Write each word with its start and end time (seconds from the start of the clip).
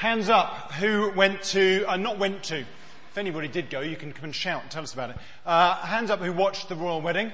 Hands 0.00 0.30
up 0.30 0.72
who 0.72 1.12
went 1.14 1.42
to, 1.42 1.84
uh, 1.86 1.98
not 1.98 2.18
went 2.18 2.44
to. 2.44 2.60
If 2.60 3.18
anybody 3.18 3.48
did 3.48 3.68
go, 3.68 3.80
you 3.80 3.96
can 3.96 4.14
come 4.14 4.24
and 4.24 4.34
shout 4.34 4.62
and 4.62 4.70
tell 4.70 4.82
us 4.82 4.94
about 4.94 5.10
it. 5.10 5.16
Uh, 5.44 5.74
hands 5.74 6.08
up 6.08 6.20
who 6.20 6.32
watched 6.32 6.70
the 6.70 6.74
royal 6.74 7.02
wedding. 7.02 7.30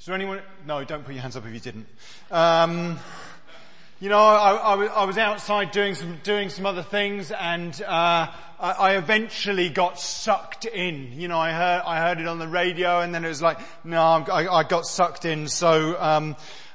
Is 0.00 0.06
there 0.06 0.16
anyone? 0.16 0.40
No, 0.66 0.82
don't 0.82 1.04
put 1.04 1.14
your 1.14 1.22
hands 1.22 1.36
up 1.36 1.46
if 1.46 1.54
you 1.54 1.60
didn't. 1.60 1.86
Um, 2.32 2.98
you 4.00 4.08
know, 4.08 4.18
I, 4.18 4.54
I, 4.54 4.86
I, 4.86 5.04
was 5.04 5.16
outside 5.16 5.70
doing 5.70 5.94
some 5.94 6.18
doing 6.24 6.48
some 6.48 6.66
other 6.66 6.82
things, 6.82 7.30
and 7.30 7.80
uh, 7.82 8.26
I, 8.58 8.72
I, 8.72 8.96
eventually 8.96 9.68
got 9.68 10.00
sucked 10.00 10.64
in. 10.64 11.12
You 11.12 11.28
know, 11.28 11.38
I 11.38 11.52
heard 11.52 11.82
I 11.86 12.00
heard 12.00 12.18
it 12.18 12.26
on 12.26 12.40
the 12.40 12.48
radio, 12.48 13.02
and 13.02 13.14
then 13.14 13.24
it 13.24 13.28
was 13.28 13.40
like, 13.40 13.60
no, 13.84 14.02
I, 14.02 14.64
got 14.64 14.84
sucked 14.84 15.26
in. 15.26 15.46
So 15.46 15.96
um, 15.96 16.34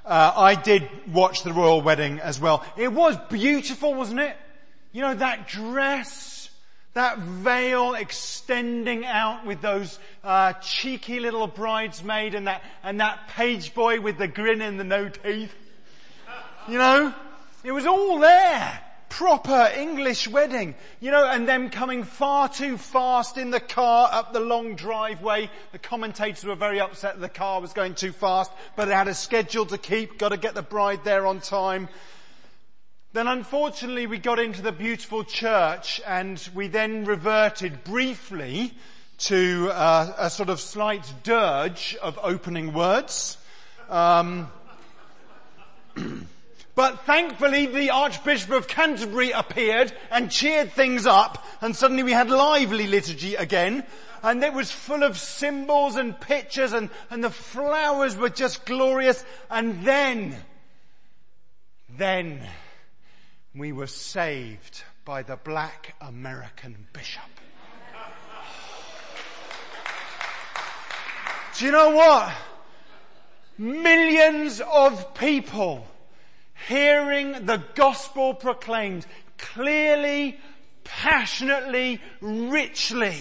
uh, 0.09 0.33
I 0.35 0.55
did 0.55 0.89
watch 1.13 1.43
the 1.43 1.53
royal 1.53 1.81
wedding 1.81 2.19
as 2.19 2.39
well. 2.41 2.65
It 2.75 2.91
was 2.91 3.15
beautiful, 3.29 3.93
wasn't 3.93 4.21
it? 4.21 4.35
You 4.91 5.01
know, 5.01 5.13
that 5.13 5.47
dress, 5.47 6.49
that 6.95 7.19
veil 7.19 7.93
extending 7.93 9.05
out 9.05 9.45
with 9.45 9.61
those 9.61 9.99
uh, 10.23 10.53
cheeky 10.53 11.19
little 11.19 11.45
bridesmaid 11.45 12.33
and 12.33 12.47
that 12.47 12.63
and 12.83 12.99
that 12.99 13.27
page 13.29 13.75
boy 13.75 14.01
with 14.01 14.17
the 14.17 14.27
grin 14.27 14.61
and 14.61 14.79
the 14.79 14.83
no 14.83 15.09
teeth. 15.09 15.53
You 16.67 16.79
know, 16.79 17.13
it 17.63 17.71
was 17.71 17.85
all 17.85 18.17
there. 18.17 18.81
Proper 19.09 19.71
English 19.75 20.27
wedding. 20.27 20.75
You 20.99 21.11
know, 21.11 21.27
and 21.27 21.47
them 21.47 21.69
coming 21.69 22.03
far 22.03 22.47
too 22.47 22.77
fast 22.77 23.37
in 23.37 23.51
the 23.51 23.59
car 23.59 24.09
up 24.11 24.31
the 24.31 24.39
long 24.39 24.75
driveway. 24.75 25.49
The 25.71 25.79
commentators 25.79 26.45
were 26.45 26.55
very 26.55 26.79
upset 26.79 27.15
that 27.15 27.21
the 27.21 27.29
car 27.29 27.59
was 27.59 27.73
going 27.73 27.95
too 27.95 28.11
fast, 28.11 28.51
but 28.75 28.85
they 28.85 28.93
had 28.93 29.07
a 29.07 29.13
schedule 29.13 29.65
to 29.67 29.77
keep, 29.77 30.17
got 30.17 30.29
to 30.29 30.37
get 30.37 30.55
the 30.55 30.61
bride 30.61 31.03
there 31.03 31.27
on 31.27 31.41
time. 31.41 31.89
Then 33.11 33.27
unfortunately 33.27 34.05
we 34.05 34.19
got 34.19 34.37
into 34.37 34.61
the 34.61 34.71
beautiful 34.71 35.23
church 35.23 35.99
and 36.05 36.47
we 36.53 36.67
then 36.67 37.05
reverted 37.05 37.83
briefly 37.83 38.73
to 39.17 39.69
uh, 39.73 40.13
a 40.17 40.29
sort 40.29 40.49
of 40.49 40.59
slight 40.59 41.11
dirge 41.23 41.97
of 42.03 42.19
opening 42.21 42.71
words. 42.71 43.37
Um, 43.89 44.51
But 46.79 47.05
thankfully 47.05 47.65
the 47.65 47.89
Archbishop 47.89 48.51
of 48.51 48.69
Canterbury 48.69 49.31
appeared 49.31 49.91
and 50.09 50.31
cheered 50.31 50.71
things 50.71 51.05
up 51.05 51.45
and 51.59 51.75
suddenly 51.75 52.03
we 52.03 52.13
had 52.13 52.29
lively 52.29 52.87
liturgy 52.87 53.35
again 53.35 53.83
and 54.23 54.41
it 54.41 54.53
was 54.53 54.71
full 54.71 55.03
of 55.03 55.17
symbols 55.17 55.97
and 55.97 56.17
pictures 56.17 56.71
and, 56.71 56.89
and 57.09 57.21
the 57.21 57.31
flowers 57.31 58.15
were 58.15 58.29
just 58.29 58.65
glorious 58.65 59.25
and 59.49 59.83
then, 59.83 60.37
then 61.97 62.47
we 63.53 63.73
were 63.73 63.85
saved 63.85 64.85
by 65.03 65.21
the 65.21 65.35
black 65.35 65.95
American 65.99 66.87
bishop. 66.93 67.23
Do 71.57 71.65
you 71.65 71.73
know 71.73 71.89
what? 71.89 72.31
Millions 73.57 74.61
of 74.61 75.13
people 75.13 75.85
hearing 76.69 77.47
the 77.47 77.61
gospel 77.73 78.35
proclaimed 78.35 79.05
clearly, 79.39 80.39
passionately, 80.83 81.99
richly. 82.21 83.17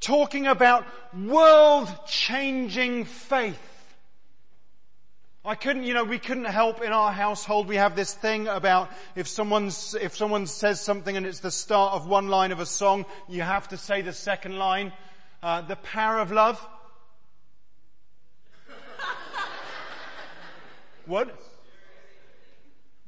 Talking 0.00 0.48
about 0.48 0.84
world 1.16 1.88
changing 2.08 3.04
faith. 3.04 3.60
I 5.44 5.54
couldn't, 5.54 5.84
you 5.84 5.94
know, 5.94 6.02
we 6.02 6.18
couldn't 6.18 6.46
help 6.46 6.82
in 6.82 6.90
our 6.90 7.12
household. 7.12 7.68
We 7.68 7.76
have 7.76 7.94
this 7.94 8.12
thing 8.12 8.48
about 8.48 8.90
if 9.14 9.28
someone's, 9.28 9.94
if 9.94 10.16
someone 10.16 10.48
says 10.48 10.80
something 10.80 11.16
and 11.16 11.24
it's 11.24 11.38
the 11.38 11.52
start 11.52 11.94
of 11.94 12.08
one 12.08 12.26
line 12.26 12.50
of 12.50 12.58
a 12.58 12.66
song, 12.66 13.06
you 13.28 13.42
have 13.42 13.68
to 13.68 13.76
say 13.76 14.02
the 14.02 14.12
second 14.12 14.58
line. 14.58 14.92
Uh, 15.40 15.60
the 15.60 15.76
power 15.76 16.18
of 16.18 16.32
love. 16.32 16.60
what? 21.06 21.32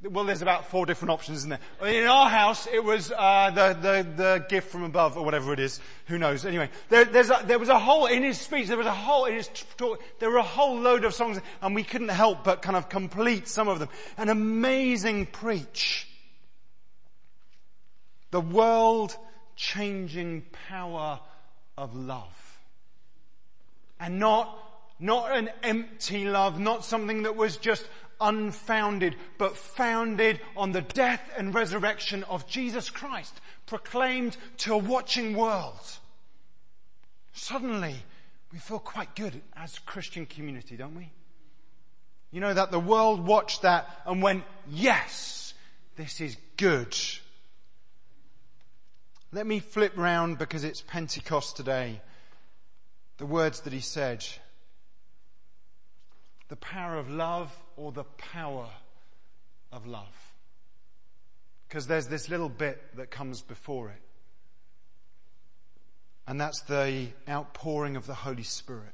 Well, 0.04 0.25
there's 0.25 0.42
about 0.42 0.70
four 0.70 0.86
different 0.86 1.10
options, 1.10 1.38
isn't 1.38 1.50
there? 1.50 1.59
In 1.88 2.06
our 2.06 2.28
house, 2.28 2.69
it 2.72 2.84
was 2.84 3.10
uh, 3.10 3.50
the, 3.50 3.76
the 3.81 4.06
the 4.16 4.47
gift 4.48 4.70
from 4.70 4.84
above, 4.84 5.16
or 5.16 5.25
whatever 5.25 5.53
it 5.53 5.59
is. 5.59 5.81
Who 6.06 6.19
knows? 6.19 6.47
Anyway, 6.47 6.70
there, 6.88 7.03
a, 7.03 7.44
there 7.44 7.59
was 7.59 7.69
a 7.69 7.81
whole 7.81 8.06
in 8.06 8.22
his 8.22 8.41
speech. 8.41 8.69
There 8.69 8.76
was 8.76 8.87
a 8.87 8.94
whole 8.94 9.25
in 9.25 9.34
his 9.34 9.50
talk. 9.76 10.00
There 10.20 10.31
were 10.31 10.37
a 10.37 10.42
whole 10.44 10.78
load 10.78 11.04
of 11.04 11.14
songs, 11.14 11.41
and 11.60 11.75
we 11.75 11.82
couldn't 11.82 12.10
help 12.10 12.44
but 12.44 12.62
kind 12.62 12.76
of 12.76 12.88
complete 12.88 13.48
some 13.48 13.66
of 13.66 13.81
them. 13.81 13.88
An 14.16 14.28
amazing 14.28 15.26
preach. 15.26 16.06
The 18.31 18.41
world-changing 18.41 20.44
power 20.69 21.19
of 21.76 21.97
love, 21.97 22.60
and 23.98 24.20
not 24.20 24.56
not 25.00 25.37
an 25.37 25.50
empty 25.64 26.25
love, 26.25 26.60
not 26.60 26.84
something 26.84 27.25
that 27.25 27.34
was 27.34 27.56
just 27.56 27.84
unfounded, 28.21 29.17
but 29.39 29.56
founded 29.56 30.41
on 30.56 30.73
the 30.73 30.83
death 30.83 31.23
and 31.37 31.55
resurrection 31.55 32.25
of 32.25 32.47
Jesus 32.47 32.91
Christ, 32.91 33.41
proclaimed 33.67 34.37
to 34.59 34.75
a 34.75 34.79
watching 34.79 35.37
world. 35.37 35.99
Suddenly, 37.33 37.97
we 38.53 38.59
feel 38.59 38.79
quite 38.79 39.15
good 39.15 39.41
as 39.56 39.77
a 39.77 39.81
Christian 39.83 40.27
community, 40.27 40.77
don't 40.77 40.97
we? 40.97 41.11
You 42.31 42.41
know 42.41 42.53
that 42.53 42.71
the 42.71 42.81
world 42.81 43.25
watched 43.25 43.62
that 43.62 43.89
and 44.06 44.23
went, 44.23 44.45
yes, 44.71 45.55
this 45.97 46.21
is 46.21 46.37
good. 46.56 46.97
Let 49.33 49.47
me 49.47 49.61
flip 49.61 49.93
round 49.97 50.39
because 50.39 50.65
it's 50.65 50.81
Pentecost 50.81 51.56
today. 51.56 52.00
The 53.19 53.27
words 53.27 53.61
that 53.61 53.73
he 53.73 53.81
said. 53.81 54.25
The 56.49 56.56
power 56.56 56.97
of 56.97 57.11
love 57.11 57.55
or 57.78 57.93
the 57.93 58.05
power 58.05 58.69
of 59.72 59.87
love. 59.87 60.34
Because 61.69 61.87
there's 61.87 62.09
this 62.09 62.28
little 62.28 62.49
bit 62.49 62.97
that 62.97 63.11
comes 63.11 63.41
before 63.43 63.91
it. 63.91 64.03
And 66.27 66.41
that's 66.41 66.61
the 66.62 67.09
outpouring 67.28 67.97
of 67.97 68.06
the 68.06 68.15
Holy 68.15 68.43
Spirit. 68.43 68.93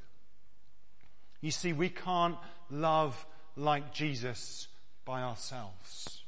You 1.41 1.51
see, 1.51 1.73
we 1.73 1.89
can't 1.89 2.37
love 2.69 3.25
like 3.55 3.93
Jesus 3.93 4.67
by 5.03 5.21
ourselves. 5.21 6.23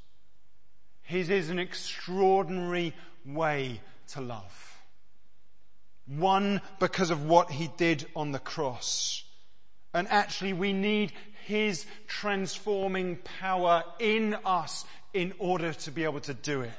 His 1.03 1.29
is 1.29 1.49
an 1.49 1.59
extraordinary 1.59 2.93
way 3.25 3.79
to 4.09 4.21
love. 4.21 4.77
One, 6.05 6.61
because 6.79 7.09
of 7.09 7.25
what 7.25 7.51
he 7.51 7.69
did 7.77 8.05
on 8.15 8.31
the 8.31 8.39
cross. 8.39 9.23
And 9.97 10.07
actually 10.09 10.53
we 10.53 10.73
need 10.73 11.11
His 11.45 11.85
transforming 12.07 13.17
power 13.39 13.83
in 13.99 14.35
us 14.45 14.85
in 15.13 15.33
order 15.39 15.73
to 15.73 15.91
be 15.91 16.03
able 16.03 16.19
to 16.21 16.33
do 16.33 16.61
it. 16.61 16.71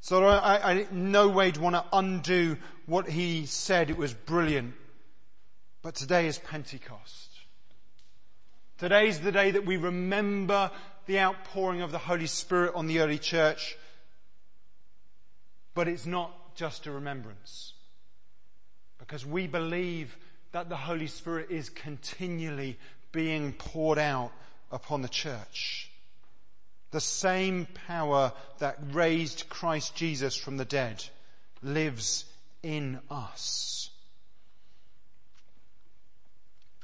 So 0.00 0.24
I, 0.24 0.72
I 0.72 0.86
no 0.90 1.28
way 1.28 1.50
do 1.50 1.60
want 1.60 1.74
to 1.74 1.84
undo 1.92 2.56
what 2.86 3.08
he 3.08 3.44
said. 3.44 3.90
It 3.90 3.98
was 3.98 4.14
brilliant. 4.14 4.74
But 5.82 5.96
today 5.96 6.26
is 6.26 6.38
Pentecost. 6.38 7.28
Today 8.78 9.08
is 9.08 9.20
the 9.20 9.32
day 9.32 9.50
that 9.50 9.66
we 9.66 9.76
remember 9.76 10.70
the 11.06 11.18
outpouring 11.18 11.82
of 11.82 11.90
the 11.92 11.98
Holy 11.98 12.26
Spirit 12.26 12.74
on 12.74 12.86
the 12.86 13.00
early 13.00 13.18
church. 13.18 13.76
But 15.74 15.88
it's 15.88 16.06
not 16.06 16.54
just 16.54 16.86
a 16.86 16.92
remembrance. 16.92 17.74
Because 18.98 19.26
we 19.26 19.46
believe 19.46 20.16
that 20.52 20.68
the 20.68 20.76
Holy 20.76 21.06
Spirit 21.06 21.50
is 21.50 21.68
continually 21.70 22.78
being 23.12 23.52
poured 23.52 23.98
out 23.98 24.32
upon 24.70 25.02
the 25.02 25.08
church. 25.08 25.90
The 26.90 27.00
same 27.00 27.66
power 27.86 28.32
that 28.58 28.78
raised 28.92 29.48
Christ 29.48 29.94
Jesus 29.94 30.36
from 30.36 30.56
the 30.56 30.64
dead 30.64 31.04
lives 31.62 32.24
in 32.62 33.00
us. 33.10 33.90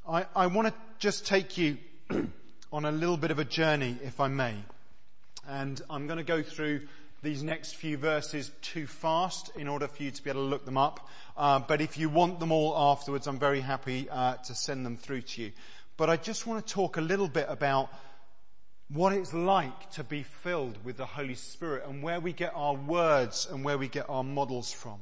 I, 0.06 0.26
I 0.37 0.46
want 0.49 0.69
to 0.69 0.75
just 0.99 1.26
take 1.26 1.56
you 1.56 1.78
on 2.72 2.84
a 2.84 2.93
little 2.93 3.16
bit 3.16 3.31
of 3.31 3.38
a 3.38 3.44
journey, 3.44 3.96
if 4.05 4.20
I 4.20 4.28
may. 4.28 4.55
And 5.49 5.81
I'm 5.88 6.06
going 6.06 6.19
to 6.19 6.25
go 6.25 6.43
through 6.43 6.82
these 7.25 7.43
next 7.43 7.75
few 7.75 7.97
verses 7.97 8.50
too 8.61 8.87
fast 8.87 9.50
in 9.56 9.67
order 9.67 9.88
for 9.88 10.03
you 10.03 10.11
to 10.11 10.23
be 10.23 10.31
able 10.31 10.43
to 10.43 10.47
look 10.47 10.65
them 10.67 10.76
up. 10.76 11.09
Uh, 11.37 11.59
but 11.59 11.81
if 11.81 11.99
you 11.99 12.09
want 12.11 12.38
them 12.38 12.53
all 12.53 12.76
afterwards, 12.76 13.26
I'm 13.26 13.38
very 13.38 13.61
happy 13.61 14.09
uh, 14.11 14.35
to 14.35 14.55
send 14.55 14.85
them 14.85 14.97
through 14.97 15.23
to 15.23 15.43
you. 15.43 15.53
But 15.97 16.11
I 16.11 16.17
just 16.17 16.47
want 16.47 16.65
to 16.65 16.73
talk 16.73 16.99
a 16.99 17.00
little 17.00 17.29
bit 17.29 17.47
about 17.49 17.91
what 18.88 19.15
it's 19.15 19.32
like 19.32 19.91
to 19.93 20.05
be 20.05 20.23
filled 20.23 20.85
with 20.85 20.99
the 20.99 21.06
Holy 21.06 21.35
Spirit 21.35 21.85
and 21.88 22.03
where 22.03 22.21
we 22.21 22.32
get 22.32 22.53
our 22.55 22.75
words 22.75 23.49
and 23.50 23.65
where 23.65 23.79
we 23.79 23.88
get 23.88 24.09
our 24.11 24.23
models 24.23 24.71
from. 24.71 25.00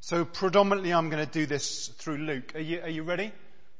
So 0.00 0.24
predominantly 0.24 0.92
I'm 0.92 1.10
going 1.10 1.24
to 1.24 1.30
do 1.30 1.46
this 1.46 1.88
through 1.88 2.18
Luke. 2.18 2.54
Are 2.54 2.60
you, 2.60 2.80
are 2.80 2.88
you 2.88 3.02
ready? 3.02 3.32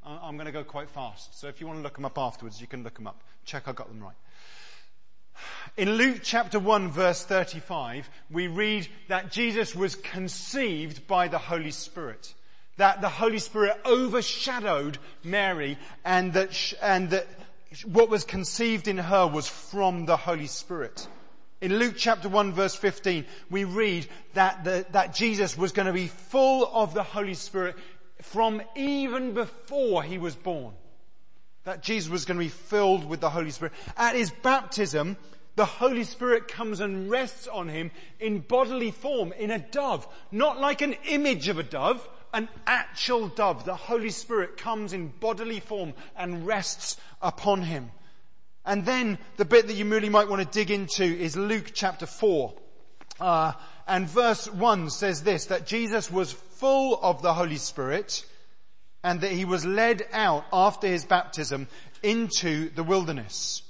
I'm 0.05 0.37
going 0.37 0.47
to 0.47 0.53
go 0.53 0.65
quite 0.65 0.91
fast. 0.91 1.39
So 1.41 1.49
if 1.49 1.61
you 1.61 1.67
want 1.67 1.79
to 1.79 1.83
look 1.83 1.95
them 1.95 2.05
up 2.05 2.19
afterwards, 2.19 2.61
you 2.61 2.67
can 2.67 2.83
look 2.85 2.95
them 2.95 3.07
up. 3.07 3.23
Check 3.45 3.69
I 3.69 3.73
got 3.73 3.89
them 3.89 4.01
right. 4.01 4.17
In 5.77 5.93
Luke 5.93 6.21
chapter 6.23 6.59
1 6.59 6.91
verse 6.91 7.25
35, 7.25 8.09
we 8.31 8.47
read 8.47 8.87
that 9.09 9.33
Jesus 9.33 9.75
was 9.75 9.95
conceived 9.95 11.07
by 11.07 11.29
the 11.29 11.39
Holy 11.39 11.71
Spirit. 11.71 12.35
That 12.77 13.01
the 13.01 13.09
Holy 13.09 13.39
Spirit 13.39 13.81
overshadowed 13.87 14.99
Mary 15.25 15.79
and 16.05 16.35
that, 16.35 16.53
sh- 16.53 16.75
and 16.83 17.11
that 17.11 17.27
what 17.87 18.11
was 18.11 18.25
conceived 18.25 18.87
in 18.87 18.99
her 18.99 19.27
was 19.27 19.49
from 19.49 20.05
the 20.05 20.17
Holy 20.17 20.47
Spirit. 20.47 21.09
In 21.63 21.79
Luke 21.79 21.95
chapter 21.97 22.29
1 22.29 22.53
verse 22.53 22.75
15, 22.75 23.25
we 23.49 23.65
read 23.65 24.07
that, 24.35 24.65
the, 24.65 24.85
that 24.91 25.15
Jesus 25.15 25.57
was 25.57 25.73
going 25.73 25.87
to 25.87 25.93
be 25.93 26.09
full 26.09 26.69
of 26.71 26.93
the 26.93 27.03
Holy 27.03 27.35
Spirit 27.35 27.77
from 28.21 28.61
even 28.77 29.33
before 29.33 30.03
he 30.03 30.19
was 30.19 30.35
born. 30.35 30.75
That 31.65 31.83
Jesus 31.83 32.11
was 32.11 32.25
going 32.25 32.39
to 32.39 32.45
be 32.45 32.51
filled 32.51 33.05
with 33.05 33.21
the 33.21 33.31
Holy 33.31 33.51
Spirit. 33.51 33.73
At 33.97 34.17
his 34.17 34.31
baptism, 34.31 35.17
the 35.55 35.65
Holy 35.65 36.05
Spirit 36.05 36.49
comes 36.49 36.81
and 36.81 37.11
rests 37.11 37.47
on 37.47 37.69
him 37.69 37.91
in 38.19 38.41
bodily 38.41 38.91
form, 38.91 39.33
in 39.33 39.51
a 39.51 39.59
dove. 39.59 40.07
Not 40.31 40.61
like 40.61 40.81
an 40.81 40.97
image 41.09 41.49
of 41.49 41.59
a 41.59 41.63
dove, 41.63 42.09
an 42.33 42.49
actual 42.67 43.29
dove. 43.29 43.65
The 43.65 43.75
Holy 43.75 44.11
Spirit 44.11 44.57
comes 44.57 44.93
in 44.93 45.13
bodily 45.21 45.61
form 45.61 45.93
and 46.17 46.47
rests 46.47 46.97
upon 47.21 47.63
him. 47.63 47.91
And 48.65 48.85
then 48.85 49.19
the 49.37 49.45
bit 49.45 49.67
that 49.67 49.75
you 49.75 49.89
really 49.89 50.09
might 50.09 50.29
want 50.29 50.41
to 50.41 50.59
dig 50.59 50.71
into 50.71 51.05
is 51.05 51.37
Luke 51.37 51.73
chapter 51.75 52.07
4. 52.07 52.55
Uh, 53.21 53.53
and 53.87 54.09
verse 54.09 54.51
1 54.51 54.91
says 54.91 55.23
this, 55.23 55.47
that 55.47 55.67
Jesus 55.67 56.11
was 56.11 56.33
full 56.33 56.99
of 57.03 57.23
the 57.23 57.35
Holy 57.35 57.57
Spirit 57.57 58.25
and 59.03 59.21
that 59.21 59.33
he 59.33 59.45
was 59.45 59.65
led 59.65 60.03
out 60.13 60.45
after 60.53 60.87
his 60.87 61.05
baptism 61.05 61.69
into 62.03 62.71
the 62.71 62.83
wilderness. 62.83 63.63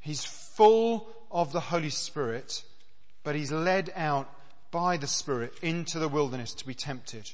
He's 0.00 0.24
full 0.24 1.08
of 1.30 1.52
the 1.52 1.60
Holy 1.60 1.90
Spirit, 1.90 2.62
but 3.24 3.34
he's 3.34 3.52
led 3.52 3.92
out 3.94 4.28
by 4.70 4.96
the 4.96 5.06
Spirit 5.06 5.52
into 5.62 5.98
the 5.98 6.08
wilderness 6.08 6.54
to 6.54 6.66
be 6.66 6.74
tempted. 6.74 7.30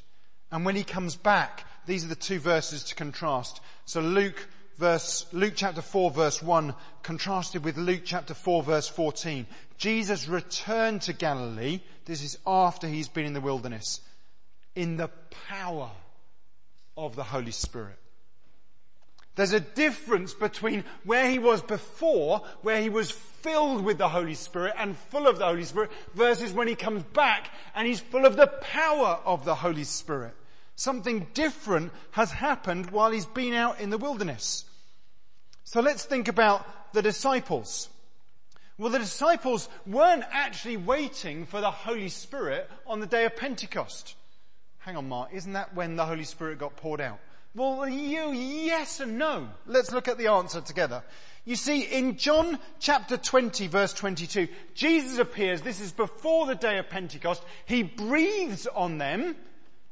And 0.50 0.64
when 0.64 0.76
he 0.76 0.84
comes 0.84 1.16
back, 1.16 1.64
these 1.86 2.04
are 2.04 2.08
the 2.08 2.14
two 2.14 2.38
verses 2.38 2.84
to 2.84 2.94
contrast. 2.94 3.60
So 3.84 4.00
Luke 4.00 4.48
verse, 4.78 5.26
Luke 5.32 5.54
chapter 5.56 5.82
4 5.82 6.10
verse 6.10 6.42
1 6.42 6.74
contrasted 7.02 7.64
with 7.64 7.76
Luke 7.76 8.02
chapter 8.04 8.34
4 8.34 8.62
verse 8.62 8.88
14. 8.88 9.46
Jesus 9.76 10.28
returned 10.28 11.02
to 11.02 11.12
Galilee. 11.12 11.80
This 12.04 12.22
is 12.22 12.38
after 12.46 12.86
he's 12.86 13.08
been 13.08 13.26
in 13.26 13.34
the 13.34 13.40
wilderness 13.40 14.00
in 14.74 14.96
the 14.96 15.10
power 15.48 15.90
of 16.98 17.16
the 17.16 17.22
Holy 17.22 17.52
Spirit. 17.52 17.96
There's 19.36 19.52
a 19.52 19.60
difference 19.60 20.34
between 20.34 20.82
where 21.04 21.30
he 21.30 21.38
was 21.38 21.62
before, 21.62 22.42
where 22.62 22.82
he 22.82 22.88
was 22.88 23.12
filled 23.12 23.84
with 23.84 23.96
the 23.96 24.08
Holy 24.08 24.34
Spirit 24.34 24.74
and 24.76 24.96
full 24.96 25.28
of 25.28 25.38
the 25.38 25.46
Holy 25.46 25.62
Spirit, 25.62 25.92
versus 26.14 26.52
when 26.52 26.66
he 26.66 26.74
comes 26.74 27.04
back 27.04 27.50
and 27.76 27.86
he's 27.86 28.00
full 28.00 28.26
of 28.26 28.36
the 28.36 28.48
power 28.48 29.20
of 29.24 29.44
the 29.44 29.54
Holy 29.54 29.84
Spirit. 29.84 30.34
Something 30.74 31.28
different 31.34 31.92
has 32.10 32.32
happened 32.32 32.90
while 32.90 33.12
he's 33.12 33.26
been 33.26 33.54
out 33.54 33.78
in 33.78 33.90
the 33.90 33.98
wilderness. 33.98 34.64
So 35.62 35.80
let's 35.80 36.04
think 36.04 36.26
about 36.26 36.92
the 36.92 37.02
disciples. 37.02 37.88
Well, 38.76 38.90
the 38.90 38.98
disciples 38.98 39.68
weren't 39.86 40.24
actually 40.30 40.78
waiting 40.78 41.46
for 41.46 41.60
the 41.60 41.70
Holy 41.70 42.08
Spirit 42.08 42.68
on 42.86 43.00
the 43.00 43.06
day 43.06 43.24
of 43.24 43.36
Pentecost. 43.36 44.16
Hang 44.88 44.96
on, 44.96 45.08
Mark, 45.10 45.34
isn't 45.34 45.52
that 45.52 45.74
when 45.74 45.96
the 45.96 46.06
Holy 46.06 46.24
Spirit 46.24 46.58
got 46.58 46.74
poured 46.76 47.02
out? 47.02 47.18
Well, 47.54 47.86
you, 47.86 48.32
yes 48.32 49.00
and 49.00 49.18
no. 49.18 49.46
Let's 49.66 49.92
look 49.92 50.08
at 50.08 50.16
the 50.16 50.28
answer 50.28 50.62
together. 50.62 51.02
You 51.44 51.56
see, 51.56 51.82
in 51.82 52.16
John 52.16 52.58
chapter 52.80 53.18
20 53.18 53.66
verse 53.66 53.92
22, 53.92 54.48
Jesus 54.72 55.18
appears, 55.18 55.60
this 55.60 55.82
is 55.82 55.92
before 55.92 56.46
the 56.46 56.54
day 56.54 56.78
of 56.78 56.88
Pentecost, 56.88 57.42
he 57.66 57.82
breathes 57.82 58.66
on 58.66 58.96
them 58.96 59.36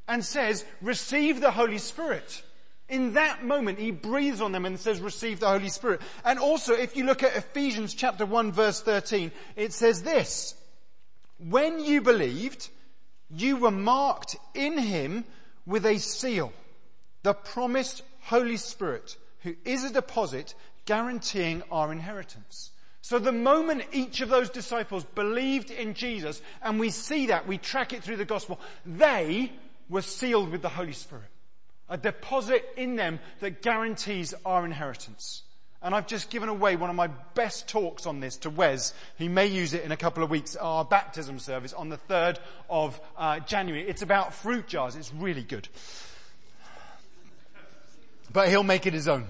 and 0.08 0.24
says, 0.24 0.64
receive 0.80 1.42
the 1.42 1.50
Holy 1.50 1.76
Spirit. 1.76 2.42
In 2.88 3.12
that 3.12 3.44
moment, 3.44 3.78
he 3.78 3.90
breathes 3.90 4.40
on 4.40 4.52
them 4.52 4.64
and 4.64 4.80
says, 4.80 5.02
receive 5.02 5.40
the 5.40 5.50
Holy 5.50 5.68
Spirit. 5.68 6.00
And 6.24 6.38
also, 6.38 6.72
if 6.72 6.96
you 6.96 7.04
look 7.04 7.22
at 7.22 7.36
Ephesians 7.36 7.92
chapter 7.92 8.24
1 8.24 8.50
verse 8.50 8.80
13, 8.80 9.30
it 9.56 9.74
says 9.74 10.02
this, 10.02 10.54
when 11.38 11.84
you 11.84 12.00
believed, 12.00 12.70
you 13.30 13.56
were 13.56 13.70
marked 13.70 14.36
in 14.54 14.78
him 14.78 15.24
with 15.66 15.84
a 15.86 15.98
seal 15.98 16.52
the 17.26 17.34
promised 17.34 18.02
Holy 18.20 18.56
Spirit 18.56 19.16
who 19.40 19.56
is 19.64 19.82
a 19.82 19.92
deposit 19.92 20.54
guaranteeing 20.84 21.60
our 21.72 21.90
inheritance. 21.90 22.70
So 23.02 23.18
the 23.18 23.32
moment 23.32 23.82
each 23.92 24.20
of 24.20 24.28
those 24.28 24.48
disciples 24.48 25.04
believed 25.16 25.72
in 25.72 25.94
Jesus, 25.94 26.40
and 26.62 26.78
we 26.78 26.90
see 26.90 27.26
that, 27.26 27.48
we 27.48 27.58
track 27.58 27.92
it 27.92 28.04
through 28.04 28.18
the 28.18 28.24
gospel, 28.24 28.60
they 28.84 29.52
were 29.88 30.02
sealed 30.02 30.50
with 30.50 30.62
the 30.62 30.68
Holy 30.68 30.92
Spirit. 30.92 31.30
A 31.88 31.96
deposit 31.96 32.64
in 32.76 32.94
them 32.94 33.18
that 33.40 33.62
guarantees 33.62 34.34
our 34.44 34.64
inheritance. 34.64 35.42
And 35.82 35.94
I've 35.94 36.06
just 36.06 36.30
given 36.30 36.48
away 36.48 36.76
one 36.76 36.90
of 36.90 36.96
my 36.96 37.08
best 37.34 37.68
talks 37.68 38.06
on 38.06 38.20
this 38.20 38.36
to 38.38 38.50
Wes. 38.50 38.94
He 39.16 39.28
may 39.28 39.46
use 39.46 39.74
it 39.74 39.84
in 39.84 39.92
a 39.92 39.96
couple 39.96 40.24
of 40.24 40.30
weeks, 40.30 40.56
our 40.56 40.84
baptism 40.84 41.38
service 41.38 41.72
on 41.72 41.90
the 41.90 41.98
3rd 42.08 42.38
of 42.68 43.00
uh, 43.16 43.40
January. 43.40 43.86
It's 43.86 44.02
about 44.02 44.34
fruit 44.34 44.66
jars. 44.66 44.96
It's 44.96 45.12
really 45.12 45.42
good 45.42 45.68
but 48.36 48.50
he'll 48.50 48.62
make 48.62 48.86
it 48.86 48.92
his 48.92 49.08
own. 49.08 49.26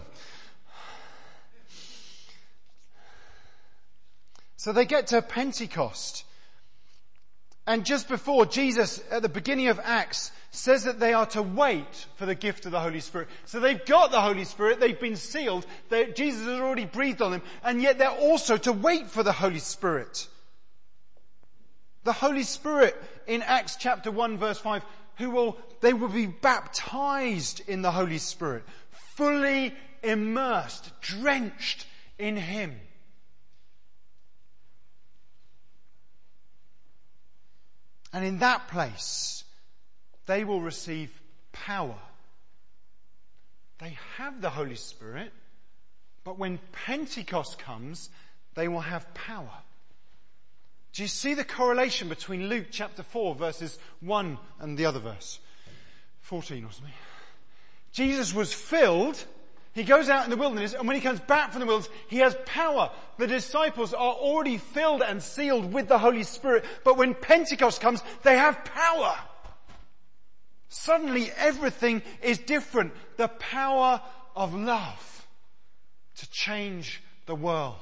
So 4.56 4.72
they 4.72 4.84
get 4.84 5.06
to 5.08 5.22
Pentecost. 5.22 6.24
And 7.66 7.84
just 7.84 8.08
before 8.08 8.46
Jesus, 8.46 9.02
at 9.10 9.22
the 9.22 9.28
beginning 9.28 9.68
of 9.68 9.80
Acts, 9.82 10.30
says 10.50 10.84
that 10.84 11.00
they 11.00 11.12
are 11.12 11.26
to 11.26 11.42
wait 11.42 12.06
for 12.16 12.24
the 12.24 12.34
gift 12.34 12.64
of 12.64 12.72
the 12.72 12.80
Holy 12.80 13.00
Spirit. 13.00 13.28
So 13.44 13.58
they've 13.58 13.84
got 13.84 14.10
the 14.10 14.20
Holy 14.20 14.44
Spirit, 14.44 14.78
they've 14.78 14.98
been 14.98 15.16
sealed, 15.16 15.66
Jesus 16.14 16.46
has 16.46 16.60
already 16.60 16.84
breathed 16.84 17.20
on 17.20 17.32
them, 17.32 17.42
and 17.64 17.82
yet 17.82 17.98
they're 17.98 18.08
also 18.08 18.56
to 18.58 18.72
wait 18.72 19.08
for 19.08 19.22
the 19.22 19.32
Holy 19.32 19.58
Spirit. 19.58 20.28
The 22.04 22.12
Holy 22.12 22.44
Spirit 22.44 22.96
in 23.26 23.42
Acts 23.42 23.76
chapter 23.76 24.12
1 24.12 24.38
verse 24.38 24.58
5, 24.58 24.84
who 25.16 25.30
will, 25.30 25.58
they 25.80 25.92
will 25.92 26.08
be 26.08 26.26
baptized 26.26 27.62
in 27.66 27.82
the 27.82 27.90
Holy 27.90 28.18
Spirit 28.18 28.62
fully 29.16 29.74
immersed, 30.02 30.92
drenched 31.00 31.86
in 32.18 32.36
Him. 32.36 32.78
And 38.16 38.24
in 38.24 38.38
that 38.38 38.68
place, 38.68 39.44
they 40.24 40.42
will 40.42 40.62
receive 40.62 41.10
power. 41.52 41.98
They 43.78 43.98
have 44.16 44.40
the 44.40 44.48
Holy 44.48 44.76
Spirit, 44.76 45.34
but 46.24 46.38
when 46.38 46.58
Pentecost 46.72 47.58
comes, 47.58 48.08
they 48.54 48.68
will 48.68 48.80
have 48.80 49.12
power. 49.12 49.52
Do 50.94 51.02
you 51.02 51.08
see 51.08 51.34
the 51.34 51.44
correlation 51.44 52.08
between 52.08 52.48
Luke 52.48 52.68
chapter 52.70 53.02
4 53.02 53.34
verses 53.34 53.78
1 54.00 54.38
and 54.60 54.78
the 54.78 54.86
other 54.86 55.00
verse? 55.00 55.38
14 56.22 56.64
or 56.64 56.72
something. 56.72 56.94
Jesus 57.92 58.32
was 58.32 58.50
filled. 58.50 59.22
He 59.76 59.84
goes 59.84 60.08
out 60.08 60.24
in 60.24 60.30
the 60.30 60.38
wilderness 60.38 60.72
and 60.72 60.88
when 60.88 60.96
he 60.96 61.02
comes 61.02 61.20
back 61.20 61.52
from 61.52 61.60
the 61.60 61.66
wilderness, 61.66 61.92
he 62.08 62.16
has 62.20 62.34
power. 62.46 62.90
The 63.18 63.26
disciples 63.26 63.92
are 63.92 64.14
already 64.14 64.56
filled 64.56 65.02
and 65.02 65.22
sealed 65.22 65.70
with 65.70 65.86
the 65.86 65.98
Holy 65.98 66.22
Spirit, 66.22 66.64
but 66.82 66.96
when 66.96 67.12
Pentecost 67.12 67.82
comes, 67.82 68.02
they 68.22 68.38
have 68.38 68.64
power. 68.64 69.14
Suddenly 70.70 71.30
everything 71.36 72.00
is 72.22 72.38
different. 72.38 72.94
The 73.18 73.28
power 73.28 74.00
of 74.34 74.54
love 74.54 75.26
to 76.16 76.30
change 76.30 77.02
the 77.26 77.34
world. 77.34 77.76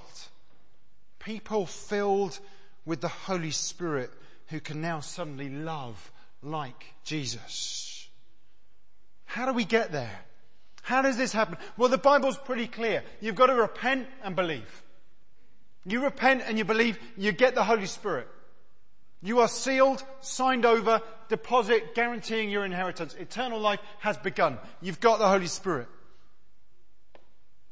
People 1.20 1.64
filled 1.64 2.36
with 2.84 3.02
the 3.02 3.08
Holy 3.08 3.52
Spirit 3.52 4.10
who 4.48 4.58
can 4.58 4.80
now 4.80 4.98
suddenly 4.98 5.48
love 5.48 6.10
like 6.42 6.92
Jesus. 7.04 8.08
How 9.26 9.46
do 9.46 9.52
we 9.52 9.64
get 9.64 9.92
there? 9.92 10.24
How 10.84 11.00
does 11.00 11.16
this 11.16 11.32
happen? 11.32 11.56
Well, 11.78 11.88
the 11.88 11.96
Bible's 11.96 12.36
pretty 12.36 12.66
clear. 12.66 13.02
You've 13.22 13.36
got 13.36 13.46
to 13.46 13.54
repent 13.54 14.06
and 14.22 14.36
believe. 14.36 14.82
You 15.86 16.04
repent 16.04 16.42
and 16.46 16.58
you 16.58 16.66
believe, 16.66 16.98
you 17.16 17.32
get 17.32 17.54
the 17.54 17.64
Holy 17.64 17.86
Spirit. 17.86 18.28
You 19.22 19.40
are 19.40 19.48
sealed, 19.48 20.04
signed 20.20 20.66
over, 20.66 21.00
deposit 21.30 21.94
guaranteeing 21.94 22.50
your 22.50 22.66
inheritance. 22.66 23.14
Eternal 23.14 23.58
life 23.58 23.80
has 24.00 24.18
begun. 24.18 24.58
You've 24.82 25.00
got 25.00 25.18
the 25.18 25.28
Holy 25.28 25.46
Spirit. 25.46 25.88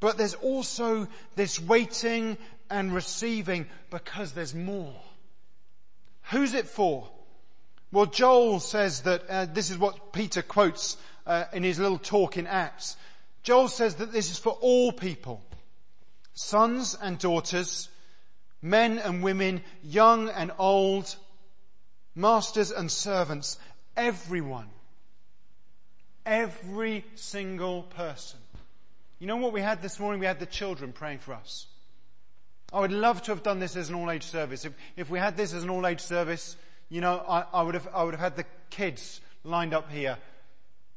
But 0.00 0.16
there's 0.16 0.34
also 0.34 1.06
this 1.36 1.60
waiting 1.60 2.38
and 2.70 2.94
receiving 2.94 3.66
because 3.90 4.32
there's 4.32 4.54
more. 4.54 4.96
Who's 6.30 6.54
it 6.54 6.66
for? 6.66 7.10
Well, 7.92 8.06
Joel 8.06 8.58
says 8.58 9.02
that, 9.02 9.22
uh, 9.28 9.44
this 9.44 9.70
is 9.70 9.78
what 9.78 10.12
Peter 10.12 10.42
quotes 10.42 10.96
uh, 11.26 11.44
in 11.52 11.62
his 11.62 11.78
little 11.78 11.98
talk 11.98 12.36
in 12.36 12.46
Acts. 12.46 12.96
Joel 13.42 13.68
says 13.68 13.96
that 13.96 14.12
this 14.12 14.30
is 14.30 14.38
for 14.38 14.52
all 14.60 14.92
people, 14.92 15.42
sons 16.32 16.96
and 17.00 17.18
daughters, 17.18 17.88
Men 18.62 18.98
and 18.98 19.24
women, 19.24 19.62
young 19.82 20.28
and 20.28 20.52
old, 20.56 21.16
masters 22.14 22.70
and 22.70 22.90
servants, 22.90 23.58
everyone. 23.96 24.68
Every 26.24 27.04
single 27.16 27.82
person. 27.82 28.38
You 29.18 29.26
know 29.26 29.36
what 29.36 29.52
we 29.52 29.60
had 29.60 29.82
this 29.82 29.98
morning? 29.98 30.20
We 30.20 30.26
had 30.26 30.38
the 30.38 30.46
children 30.46 30.92
praying 30.92 31.18
for 31.18 31.34
us. 31.34 31.66
I 32.72 32.78
would 32.78 32.92
love 32.92 33.20
to 33.22 33.32
have 33.32 33.42
done 33.42 33.58
this 33.58 33.76
as 33.76 33.88
an 33.88 33.96
all-age 33.96 34.22
service. 34.22 34.64
If, 34.64 34.74
if 34.96 35.10
we 35.10 35.18
had 35.18 35.36
this 35.36 35.52
as 35.52 35.64
an 35.64 35.70
all-age 35.70 36.00
service, 36.00 36.56
you 36.92 37.00
know, 37.00 37.24
I, 37.26 37.46
I, 37.54 37.62
would 37.62 37.72
have, 37.72 37.88
I 37.94 38.04
would 38.04 38.12
have 38.12 38.20
had 38.20 38.36
the 38.36 38.44
kids 38.68 39.22
lined 39.44 39.72
up 39.72 39.90
here, 39.90 40.18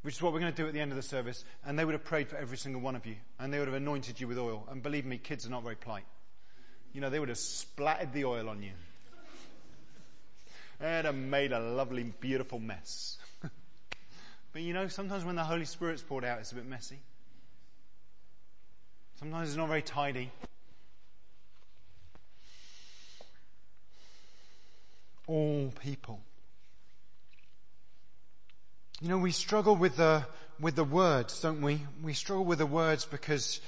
which 0.02 0.16
is 0.16 0.22
what 0.22 0.34
we're 0.34 0.42
going 0.42 0.52
to 0.52 0.62
do 0.62 0.68
at 0.68 0.74
the 0.74 0.82
end 0.82 0.92
of 0.92 0.98
the 0.98 1.02
service, 1.02 1.46
and 1.66 1.80
they 1.80 1.86
would 1.86 1.94
have 1.94 2.04
prayed 2.04 2.28
for 2.28 2.36
every 2.36 2.58
single 2.58 2.82
one 2.82 2.98
of 2.98 3.06
you, 3.06 3.16
and 3.40 3.54
they 3.54 3.60
would 3.60 3.70
have 3.70 3.78
anointed 3.78 4.20
you 4.20 4.28
with 4.28 4.38
oil. 4.38 4.68
And 4.70 4.84
believe 4.84 5.06
me, 5.06 5.18
kids 5.18 5.48
are 5.48 5.50
not 5.50 5.64
very 5.64 5.78
polite. 5.78 6.04
You 6.92 7.00
know, 7.00 7.10
they 7.10 7.18
would 7.18 7.30
have 7.30 7.38
splattered 7.38 8.12
the 8.12 8.26
oil 8.26 8.50
on 8.50 8.62
you. 8.62 8.72
They'd 10.82 11.06
have 11.06 11.16
made 11.16 11.54
a 11.54 11.62
lovely, 11.62 12.04
beautiful 12.04 12.60
mess. 12.60 13.18
but 14.52 14.62
you 14.62 14.74
know, 14.74 14.90
sometimes 14.90 15.24
when 15.24 15.36
the 15.36 15.46
Holy 15.46 15.64
Spirit's 15.64 16.04
poured 16.04 16.26
out, 16.26 16.40
it's 16.40 16.52
a 16.52 16.56
bit 16.56 16.66
messy. 16.66 17.00
Sometimes 19.18 19.48
it's 19.48 19.58
not 19.58 19.70
very 19.70 19.82
tidy. 19.82 20.30
all 25.28 25.72
people. 25.86 26.20
You 29.02 29.10
know, 29.10 29.20
we 29.20 29.32
struggle 29.32 29.76
with 29.76 29.98
the, 29.98 30.26
with 30.60 30.76
the 30.76 30.84
words, 30.84 31.40
don't 31.42 31.62
we? 31.62 31.82
We 32.04 32.14
struggle 32.14 32.44
with 32.44 32.58
the 32.58 32.66
words 32.66 33.06
because 33.06 33.62